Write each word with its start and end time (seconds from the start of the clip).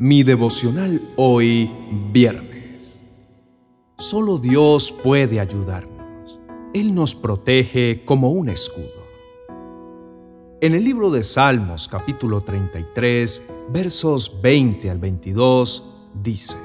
Mi 0.00 0.22
devocional 0.22 1.00
hoy, 1.16 1.68
viernes. 2.12 3.02
Solo 3.96 4.38
Dios 4.38 4.92
puede 4.92 5.40
ayudarnos. 5.40 6.38
Él 6.72 6.94
nos 6.94 7.16
protege 7.16 8.04
como 8.04 8.30
un 8.30 8.48
escudo. 8.48 9.08
En 10.60 10.74
el 10.74 10.84
libro 10.84 11.10
de 11.10 11.24
Salmos 11.24 11.88
capítulo 11.88 12.42
33, 12.42 13.42
versos 13.72 14.40
20 14.40 14.88
al 14.88 15.00
22, 15.00 15.84
dice, 16.22 16.56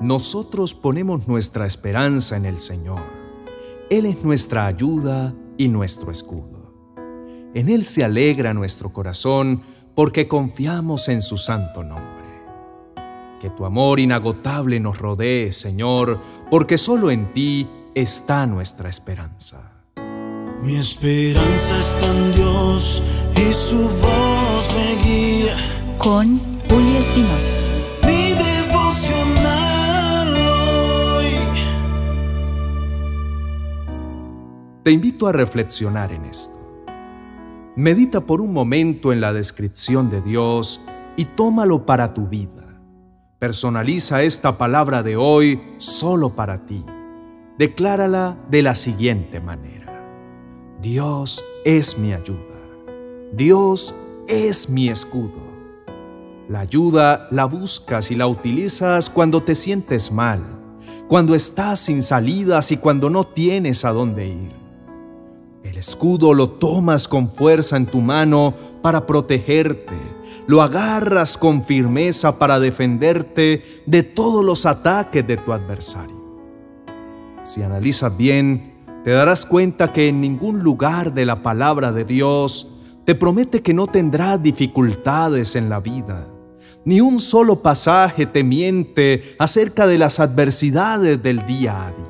Nosotros 0.00 0.72
ponemos 0.72 1.26
nuestra 1.26 1.66
esperanza 1.66 2.36
en 2.36 2.44
el 2.44 2.58
Señor. 2.58 3.02
Él 3.90 4.06
es 4.06 4.22
nuestra 4.22 4.66
ayuda 4.66 5.34
y 5.58 5.66
nuestro 5.66 6.12
escudo. 6.12 6.94
En 7.54 7.68
Él 7.68 7.84
se 7.84 8.04
alegra 8.04 8.54
nuestro 8.54 8.92
corazón 8.92 9.62
porque 9.96 10.28
confiamos 10.28 11.08
en 11.08 11.22
su 11.22 11.38
santo 11.38 11.82
nombre. 11.82 12.15
Que 13.40 13.50
tu 13.50 13.66
amor 13.66 14.00
inagotable 14.00 14.80
nos 14.80 14.98
rodee, 14.98 15.52
Señor, 15.52 16.18
porque 16.50 16.78
solo 16.78 17.10
en 17.10 17.32
ti 17.32 17.68
está 17.94 18.46
nuestra 18.46 18.88
esperanza. 18.88 19.72
Mi 20.62 20.76
esperanza 20.76 21.78
está 21.78 22.16
en 22.16 22.32
Dios 22.32 23.02
y 23.36 23.52
su 23.52 23.82
voz 23.82 24.74
me 24.74 24.96
guía. 25.02 25.56
Con 25.98 26.38
Julio 26.68 26.98
Espinosa. 26.98 27.52
Mi 28.06 28.32
devocional 28.32 30.34
hoy. 30.34 31.34
Te 34.82 34.90
invito 34.90 35.26
a 35.26 35.32
reflexionar 35.32 36.12
en 36.12 36.24
esto. 36.24 36.58
Medita 37.76 38.22
por 38.22 38.40
un 38.40 38.54
momento 38.54 39.12
en 39.12 39.20
la 39.20 39.34
descripción 39.34 40.08
de 40.10 40.22
Dios 40.22 40.80
y 41.16 41.26
tómalo 41.26 41.84
para 41.84 42.14
tu 42.14 42.26
vida. 42.26 42.65
Personaliza 43.38 44.22
esta 44.22 44.56
palabra 44.56 45.02
de 45.02 45.14
hoy 45.16 45.60
solo 45.76 46.30
para 46.30 46.64
ti. 46.64 46.82
Declárala 47.58 48.38
de 48.48 48.62
la 48.62 48.74
siguiente 48.74 49.40
manera. 49.40 50.02
Dios 50.80 51.44
es 51.62 51.98
mi 51.98 52.14
ayuda. 52.14 52.40
Dios 53.34 53.94
es 54.26 54.70
mi 54.70 54.88
escudo. 54.88 55.34
La 56.48 56.60
ayuda 56.60 57.28
la 57.30 57.44
buscas 57.44 58.10
y 58.10 58.14
la 58.14 58.26
utilizas 58.26 59.10
cuando 59.10 59.42
te 59.42 59.54
sientes 59.54 60.10
mal, 60.10 60.40
cuando 61.06 61.34
estás 61.34 61.80
sin 61.80 62.02
salidas 62.02 62.72
y 62.72 62.78
cuando 62.78 63.10
no 63.10 63.24
tienes 63.24 63.84
a 63.84 63.92
dónde 63.92 64.28
ir. 64.28 64.65
El 65.66 65.78
escudo 65.78 66.32
lo 66.32 66.50
tomas 66.50 67.08
con 67.08 67.28
fuerza 67.28 67.76
en 67.76 67.86
tu 67.86 68.00
mano 68.00 68.54
para 68.82 69.04
protegerte, 69.04 69.96
lo 70.46 70.62
agarras 70.62 71.36
con 71.36 71.64
firmeza 71.64 72.38
para 72.38 72.60
defenderte 72.60 73.82
de 73.84 74.04
todos 74.04 74.44
los 74.44 74.64
ataques 74.64 75.26
de 75.26 75.36
tu 75.36 75.52
adversario. 75.52 76.14
Si 77.42 77.64
analizas 77.64 78.16
bien, 78.16 78.74
te 79.02 79.10
darás 79.10 79.44
cuenta 79.44 79.92
que 79.92 80.06
en 80.06 80.20
ningún 80.20 80.62
lugar 80.62 81.12
de 81.12 81.26
la 81.26 81.42
palabra 81.42 81.90
de 81.90 82.04
Dios 82.04 82.70
te 83.04 83.16
promete 83.16 83.60
que 83.60 83.74
no 83.74 83.88
tendrás 83.88 84.40
dificultades 84.40 85.56
en 85.56 85.68
la 85.68 85.80
vida. 85.80 86.28
Ni 86.84 87.00
un 87.00 87.18
solo 87.18 87.60
pasaje 87.60 88.26
te 88.26 88.44
miente 88.44 89.34
acerca 89.40 89.88
de 89.88 89.98
las 89.98 90.20
adversidades 90.20 91.20
del 91.20 91.44
día 91.44 91.88
a 91.88 91.90
día. 91.90 92.06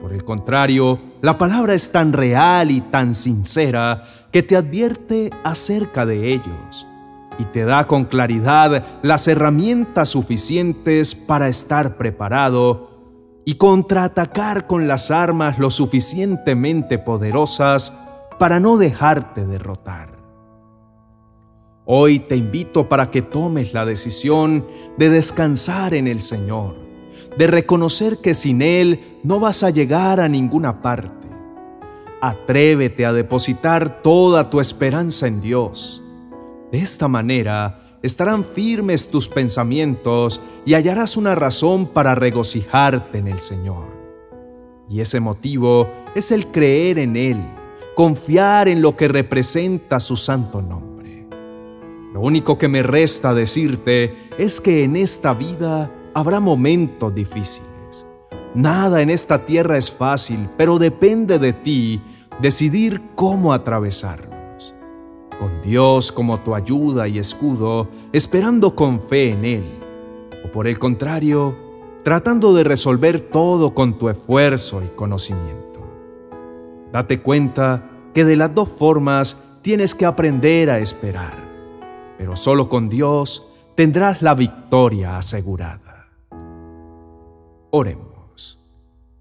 Por 0.00 0.12
el 0.12 0.24
contrario, 0.24 1.09
la 1.22 1.36
palabra 1.36 1.74
es 1.74 1.92
tan 1.92 2.12
real 2.12 2.70
y 2.70 2.80
tan 2.80 3.14
sincera 3.14 4.04
que 4.32 4.42
te 4.42 4.56
advierte 4.56 5.30
acerca 5.44 6.06
de 6.06 6.32
ellos 6.32 6.86
y 7.38 7.44
te 7.44 7.64
da 7.64 7.86
con 7.86 8.04
claridad 8.04 8.84
las 9.02 9.28
herramientas 9.28 10.10
suficientes 10.10 11.14
para 11.14 11.48
estar 11.48 11.96
preparado 11.96 12.90
y 13.44 13.54
contraatacar 13.54 14.66
con 14.66 14.88
las 14.88 15.10
armas 15.10 15.58
lo 15.58 15.70
suficientemente 15.70 16.98
poderosas 16.98 17.96
para 18.38 18.60
no 18.60 18.76
dejarte 18.76 19.46
derrotar. 19.46 20.18
Hoy 21.84 22.20
te 22.20 22.36
invito 22.36 22.88
para 22.88 23.10
que 23.10 23.20
tomes 23.20 23.72
la 23.72 23.84
decisión 23.84 24.66
de 24.96 25.10
descansar 25.10 25.94
en 25.94 26.06
el 26.06 26.20
Señor 26.20 26.89
de 27.36 27.46
reconocer 27.46 28.18
que 28.18 28.34
sin 28.34 28.62
Él 28.62 29.18
no 29.22 29.40
vas 29.40 29.62
a 29.62 29.70
llegar 29.70 30.20
a 30.20 30.28
ninguna 30.28 30.82
parte. 30.82 31.28
Atrévete 32.20 33.06
a 33.06 33.12
depositar 33.12 34.02
toda 34.02 34.50
tu 34.50 34.60
esperanza 34.60 35.26
en 35.26 35.40
Dios. 35.40 36.02
De 36.70 36.78
esta 36.78 37.08
manera 37.08 37.98
estarán 38.02 38.44
firmes 38.44 39.10
tus 39.10 39.28
pensamientos 39.28 40.40
y 40.64 40.74
hallarás 40.74 41.16
una 41.16 41.34
razón 41.34 41.86
para 41.86 42.14
regocijarte 42.14 43.18
en 43.18 43.28
el 43.28 43.38
Señor. 43.38 43.86
Y 44.88 45.00
ese 45.00 45.20
motivo 45.20 45.88
es 46.14 46.30
el 46.32 46.48
creer 46.48 46.98
en 46.98 47.16
Él, 47.16 47.38
confiar 47.94 48.68
en 48.68 48.82
lo 48.82 48.96
que 48.96 49.08
representa 49.08 50.00
su 50.00 50.16
santo 50.16 50.60
nombre. 50.60 51.26
Lo 52.12 52.20
único 52.20 52.58
que 52.58 52.68
me 52.68 52.82
resta 52.82 53.32
decirte 53.32 54.28
es 54.36 54.60
que 54.60 54.82
en 54.82 54.96
esta 54.96 55.32
vida 55.32 55.90
habrá 56.14 56.40
momentos 56.40 57.14
difíciles. 57.14 58.06
Nada 58.54 59.00
en 59.00 59.10
esta 59.10 59.44
tierra 59.46 59.78
es 59.78 59.90
fácil, 59.90 60.48
pero 60.56 60.78
depende 60.78 61.38
de 61.38 61.52
ti 61.52 62.02
decidir 62.40 63.02
cómo 63.14 63.52
atravesarlos. 63.52 64.74
Con 65.38 65.62
Dios 65.62 66.10
como 66.12 66.40
tu 66.40 66.54
ayuda 66.54 67.06
y 67.08 67.18
escudo, 67.18 67.88
esperando 68.12 68.74
con 68.74 69.00
fe 69.00 69.30
en 69.30 69.44
Él. 69.44 69.64
O 70.44 70.48
por 70.48 70.66
el 70.66 70.78
contrario, 70.78 71.56
tratando 72.02 72.54
de 72.54 72.64
resolver 72.64 73.20
todo 73.20 73.74
con 73.74 73.98
tu 73.98 74.08
esfuerzo 74.08 74.82
y 74.84 74.88
conocimiento. 74.96 75.80
Date 76.92 77.20
cuenta 77.20 77.88
que 78.12 78.24
de 78.24 78.36
las 78.36 78.54
dos 78.54 78.68
formas 78.68 79.40
tienes 79.62 79.94
que 79.94 80.06
aprender 80.06 80.70
a 80.70 80.78
esperar, 80.78 81.34
pero 82.18 82.34
solo 82.34 82.68
con 82.68 82.88
Dios 82.88 83.46
tendrás 83.76 84.22
la 84.22 84.34
victoria 84.34 85.16
asegurada. 85.16 85.89
Oremos. 87.72 88.58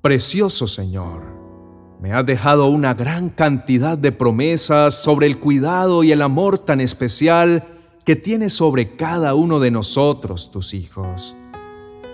Precioso 0.00 0.66
Señor, 0.66 1.22
me 2.00 2.12
has 2.12 2.26
dejado 2.26 2.66
una 2.66 2.92
gran 2.92 3.28
cantidad 3.28 3.96
de 3.96 4.10
promesas 4.10 5.00
sobre 5.00 5.28
el 5.28 5.38
cuidado 5.38 6.02
y 6.02 6.10
el 6.10 6.22
amor 6.22 6.58
tan 6.58 6.80
especial 6.80 7.68
que 8.04 8.16
tienes 8.16 8.52
sobre 8.52 8.96
cada 8.96 9.36
uno 9.36 9.60
de 9.60 9.70
nosotros, 9.70 10.50
tus 10.50 10.74
hijos. 10.74 11.36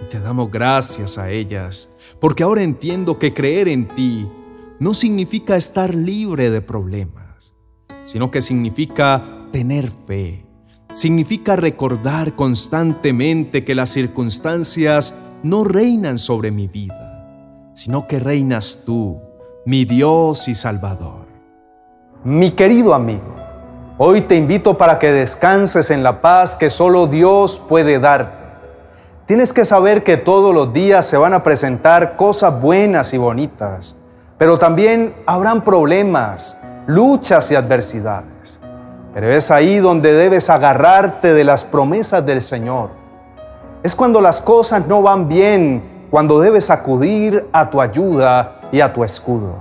Y 0.02 0.08
te 0.10 0.20
damos 0.20 0.50
gracias 0.50 1.16
a 1.16 1.30
ellas, 1.30 1.88
porque 2.20 2.42
ahora 2.42 2.62
entiendo 2.62 3.18
que 3.18 3.32
creer 3.32 3.66
en 3.66 3.88
ti 3.88 4.28
no 4.78 4.92
significa 4.92 5.56
estar 5.56 5.94
libre 5.94 6.50
de 6.50 6.60
problemas, 6.60 7.54
sino 8.04 8.30
que 8.30 8.42
significa 8.42 9.46
tener 9.50 9.90
fe, 9.90 10.44
significa 10.92 11.56
recordar 11.56 12.36
constantemente 12.36 13.64
que 13.64 13.74
las 13.74 13.88
circunstancias 13.88 15.14
no 15.42 15.62
reinan 15.62 16.18
sobre 16.18 16.50
mi 16.50 16.66
vida, 16.66 17.70
sino 17.72 18.08
que 18.08 18.18
reinas 18.18 18.82
tú, 18.84 19.20
mi 19.64 19.84
Dios 19.84 20.48
y 20.48 20.54
Salvador. 20.54 21.26
Mi 22.24 22.50
querido 22.50 22.92
amigo, 22.92 23.36
hoy 23.98 24.22
te 24.22 24.34
invito 24.34 24.76
para 24.76 24.98
que 24.98 25.12
descanses 25.12 25.92
en 25.92 26.02
la 26.02 26.20
paz 26.20 26.56
que 26.56 26.70
solo 26.70 27.06
Dios 27.06 27.64
puede 27.68 28.00
darte. 28.00 28.36
Tienes 29.26 29.52
que 29.52 29.64
saber 29.64 30.02
que 30.02 30.16
todos 30.16 30.52
los 30.52 30.72
días 30.72 31.06
se 31.06 31.16
van 31.16 31.34
a 31.34 31.44
presentar 31.44 32.16
cosas 32.16 32.60
buenas 32.60 33.14
y 33.14 33.18
bonitas, 33.18 33.96
pero 34.38 34.58
también 34.58 35.14
habrán 35.26 35.62
problemas, 35.62 36.60
luchas 36.86 37.52
y 37.52 37.54
adversidades. 37.54 38.58
Pero 39.14 39.30
es 39.30 39.50
ahí 39.50 39.76
donde 39.76 40.12
debes 40.12 40.50
agarrarte 40.50 41.32
de 41.32 41.44
las 41.44 41.64
promesas 41.64 42.24
del 42.26 42.42
Señor 42.42 42.97
es 43.82 43.94
cuando 43.94 44.20
las 44.20 44.40
cosas 44.40 44.86
no 44.86 45.02
van 45.02 45.28
bien, 45.28 45.82
cuando 46.10 46.40
debes 46.40 46.70
acudir 46.70 47.46
a 47.52 47.70
tu 47.70 47.80
ayuda 47.80 48.60
y 48.72 48.80
a 48.80 48.92
tu 48.92 49.04
escudo. 49.04 49.54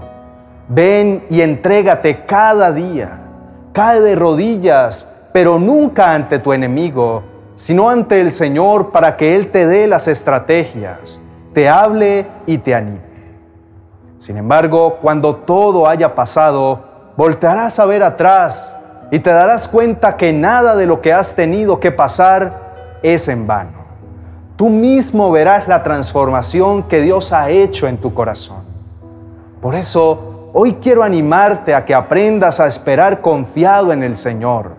Ven 0.70 1.26
y 1.30 1.42
entrégate 1.42 2.26
cada 2.26 2.72
día. 2.72 3.20
Cae 3.74 4.02
de 4.02 4.16
rodillas, 4.16 5.14
pero 5.32 5.60
nunca 5.60 6.14
ante 6.14 6.40
tu 6.40 6.52
enemigo, 6.52 7.24
sino 7.56 7.90
ante 7.90 8.20
el 8.20 8.32
Señor 8.32 8.92
para 8.92 9.16
que 9.18 9.36
Él 9.36 9.52
te 9.52 9.68
dé 9.68 9.88
las 9.88 10.08
estrategias, 10.08 11.22
te 11.54 11.70
hable 11.70 12.26
y 12.48 12.58
te 12.58 12.74
anime. 12.74 13.02
Sin 14.18 14.38
embargo, 14.38 14.98
cuando 15.00 15.36
todo 15.36 15.88
haya 15.88 16.16
pasado, 16.16 16.84
voltearás 17.16 17.80
a 17.80 17.86
ver 17.86 18.02
atrás 18.02 18.76
y 19.12 19.20
te 19.20 19.30
darás 19.30 19.68
cuenta 19.68 20.18
que 20.18 20.34
nada 20.34 20.76
de 20.76 20.88
lo 20.88 21.02
que 21.02 21.14
has 21.14 21.36
tenido 21.36 21.80
que 21.80 21.92
pasar 21.92 22.98
es 23.04 23.28
en 23.28 23.46
vano 23.46 23.77
tú 24.58 24.70
mismo 24.70 25.32
verás 25.32 25.68
la 25.68 25.84
transformación 25.84 26.84
que 26.84 27.00
Dios 27.02 27.32
ha 27.32 27.50
hecho 27.50 27.88
en 27.88 27.98
tu 27.98 28.14
corazón. 28.14 28.64
Por 29.62 29.76
eso, 29.76 30.50
hoy 30.54 30.74
quiero 30.82 31.04
animarte 31.04 31.74
a 31.74 31.86
que 31.86 31.94
aprendas 31.94 32.60
a 32.60 32.68
esperar 32.68 33.22
confiado 33.22 33.94
en 33.94 34.04
el 34.04 34.16
Señor. 34.16 34.72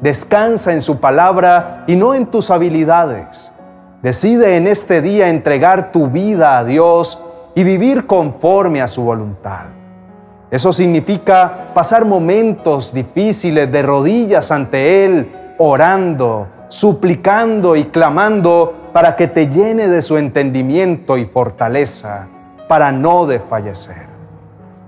Descansa 0.00 0.72
en 0.72 0.80
su 0.80 0.98
palabra 0.98 1.84
y 1.86 1.94
no 1.94 2.12
en 2.14 2.26
tus 2.26 2.50
habilidades. 2.50 3.54
Decide 4.02 4.56
en 4.56 4.66
este 4.66 5.00
día 5.00 5.28
entregar 5.28 5.92
tu 5.92 6.08
vida 6.08 6.58
a 6.58 6.64
Dios 6.64 7.22
y 7.54 7.62
vivir 7.62 8.06
conforme 8.06 8.82
a 8.82 8.88
su 8.88 9.04
voluntad. 9.04 9.66
Eso 10.50 10.72
significa 10.72 11.70
pasar 11.72 12.04
momentos 12.04 12.92
difíciles 12.92 13.70
de 13.70 13.82
rodillas 13.82 14.50
ante 14.50 15.04
Él, 15.04 15.32
orando, 15.58 16.48
suplicando 16.68 17.76
y 17.76 17.84
clamando 17.84 18.83
para 18.94 19.16
que 19.16 19.26
te 19.26 19.48
llene 19.48 19.88
de 19.88 20.00
su 20.02 20.16
entendimiento 20.18 21.18
y 21.18 21.26
fortaleza, 21.26 22.28
para 22.68 22.92
no 22.92 23.26
desfallecer. 23.26 24.06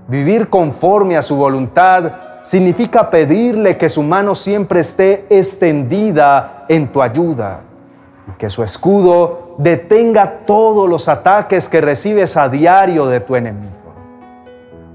Vivir 0.07 0.47
conforme 0.47 1.17
a 1.17 1.21
su 1.21 1.35
voluntad 1.35 2.13
significa 2.41 3.09
pedirle 3.09 3.75
que 3.75 3.89
su 3.89 4.03
mano 4.03 4.33
siempre 4.33 4.79
esté 4.79 5.25
extendida 5.29 6.63
en 6.69 6.87
tu 6.87 7.01
ayuda 7.01 7.59
y 8.29 8.37
que 8.37 8.47
su 8.47 8.63
escudo 8.63 9.55
detenga 9.57 10.45
todos 10.45 10.87
los 10.87 11.09
ataques 11.09 11.67
que 11.67 11.81
recibes 11.81 12.37
a 12.37 12.47
diario 12.47 13.07
de 13.07 13.19
tu 13.19 13.35
enemigo. 13.35 13.73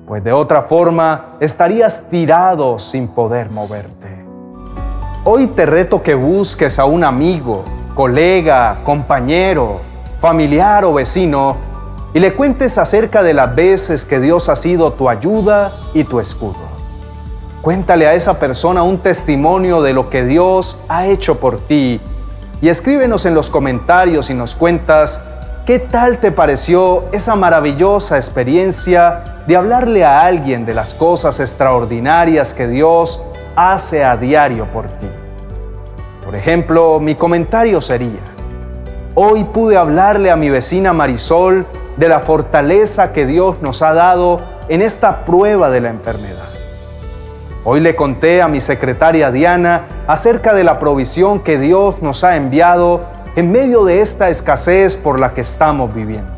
Pues 0.07 0.25
de 0.25 0.33
otra 0.33 0.63
forma 0.63 1.37
estarías 1.39 2.09
tirado 2.09 2.79
sin 2.79 3.09
poder 3.09 3.51
moverte. 3.51 4.09
Hoy 5.25 5.49
te 5.49 5.67
reto 5.67 6.03
que 6.03 6.15
busques 6.15 6.79
a 6.79 6.87
un 6.87 7.05
amigo, 7.05 7.63
colega, 7.95 8.81
compañero, 8.85 9.81
familiar 10.21 10.85
o 10.85 10.95
vecino 10.95 11.57
y 12.15 12.21
le 12.21 12.35
cuentes 12.35 12.79
acerca 12.79 13.23
de 13.23 13.35
las 13.35 13.55
veces 13.55 14.05
que 14.05 14.21
Dios 14.21 14.49
ha 14.49 14.57
sido 14.57 14.93
tu 14.93 15.09
ayuda 15.09 15.73
y 15.95 16.05
tu 16.05 16.21
escudo. 16.21 16.73
Cuéntale 17.63 18.07
a 18.07 18.15
esa 18.15 18.39
persona 18.39 18.83
un 18.83 18.99
testimonio 18.99 19.83
de 19.83 19.93
lo 19.93 20.11
que 20.11 20.25
Dios 20.25 20.81
ha 20.89 21.07
hecho 21.07 21.39
por 21.39 21.59
ti 21.61 22.01
y 22.61 22.69
escríbenos 22.69 23.25
en 23.25 23.35
los 23.35 23.49
comentarios 23.49 24.31
y 24.31 24.35
nos 24.35 24.55
cuentas 24.55 25.25
qué 25.65 25.79
tal 25.79 26.19
te 26.19 26.33
pareció 26.33 27.05
esa 27.13 27.37
maravillosa 27.37 28.17
experiencia 28.17 29.43
de 29.47 29.57
hablarle 29.57 30.05
a 30.05 30.21
alguien 30.21 30.67
de 30.67 30.75
las 30.75 30.95
cosas 30.95 31.41
extraordinarias 31.41 32.55
que 32.55 32.67
Dios 32.67 33.23
hace 33.57 34.05
a 34.05 34.17
diario 34.17 34.67
por 34.67 34.87
ti. 34.99 35.09
Por 36.33 36.39
ejemplo, 36.39 36.99
mi 36.99 37.15
comentario 37.15 37.83
sería, 37.83 38.23
hoy 39.15 39.45
pude 39.45 39.77
hablarle 39.77 40.31
a 40.31 40.37
mi 40.37 40.49
vecina 40.49 40.95
Marisol 40.95 41.67
de 41.99 42.09
la 42.09 42.21
fortaleza 42.21 43.13
que 43.13 43.27
Dios 43.27 43.57
nos 43.61 43.83
ha 43.83 43.93
dado 43.93 44.41
en 44.71 44.81
esta 44.81 45.27
prueba 45.27 45.69
de 45.69 45.83
la 45.83 45.91
enfermedad. 45.91 46.49
Hoy 47.67 47.81
le 47.81 47.95
conté 47.95 48.41
a 48.41 48.49
mi 48.49 48.63
secretaria 48.63 49.31
Diana 49.31 49.83
acerca 50.07 50.55
de 50.55 50.65
la 50.65 50.79
provisión 50.79 51.39
que 51.41 51.59
Dios 51.59 52.01
nos 52.01 52.25
ha 52.25 52.37
enviado 52.37 53.03
en 53.37 53.53
medio 53.53 53.85
de 53.85 54.01
esta 54.01 54.31
escasez 54.31 54.97
por 54.97 55.21
la 55.21 55.35
que 55.35 55.43
estamos 55.43 55.95
viviendo. 55.95 56.33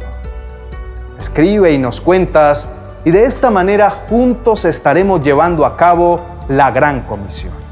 Escribe 1.20 1.70
y 1.70 1.78
nos 1.78 2.00
cuentas 2.00 2.72
y 3.04 3.12
de 3.12 3.26
esta 3.26 3.48
manera 3.48 3.90
juntos 3.90 4.64
estaremos 4.64 5.22
llevando 5.22 5.64
a 5.64 5.76
cabo 5.76 6.18
la 6.48 6.72
gran 6.72 7.02
comisión. 7.02 7.63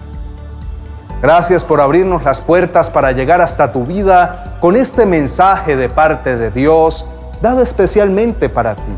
Gracias 1.23 1.63
por 1.63 1.81
abrirnos 1.81 2.25
las 2.25 2.41
puertas 2.41 2.91
para 2.91 3.13
llegar 3.13 3.41
hasta 3.41 3.71
tu 3.71 3.87
vida 3.87 4.57
con 4.61 4.75
este 4.75 5.07
mensaje 5.07 5.77
de 5.77 5.89
parte 5.89 6.37
de 6.37 6.51
Dios 6.51 7.07
dado 7.41 7.63
especialmente 7.63 8.49
para 8.49 8.75
ti. 8.75 8.93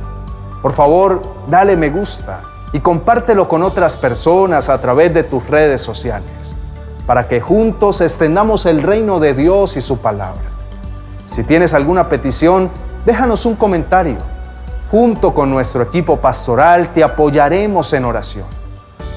Por 0.63 0.73
favor, 0.73 1.21
dale 1.49 1.77
me 1.77 1.91
gusta 1.91 2.41
y 2.73 2.81
compártelo 2.81 3.47
con 3.47 3.63
otras 3.63 3.99
personas 3.99 4.71
a 4.71 4.81
través 4.81 5.13
de 5.13 5.23
tus 5.23 5.47
redes 5.47 5.83
sociales, 5.83 6.57
para 7.07 7.29
que 7.29 7.43
juntos 7.43 8.01
extendamos 8.01 8.65
el 8.65 8.83
reino 8.83 9.21
de 9.21 9.35
Dios 9.35 9.77
y 9.77 9.83
su 9.83 9.99
palabra. 9.99 10.41
Si 11.27 11.45
tienes 11.45 11.75
alguna 11.75 12.09
petición, 12.09 12.71
déjanos 13.05 13.45
un 13.45 13.55
comentario. 13.55 14.17
Junto 14.91 15.35
con 15.35 15.51
nuestro 15.51 15.83
equipo 15.83 16.17
pastoral 16.17 16.89
te 16.95 17.05
apoyaremos 17.05 17.93
en 17.93 18.07
oración, 18.07 18.47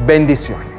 Bendiciones. 0.00 0.73